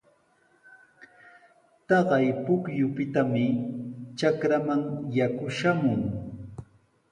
Taqay 1.87 2.27
pukyupitami 2.43 3.45
trakraaman 4.17 4.81
yaku 5.17 5.45
shamun. 5.57 6.01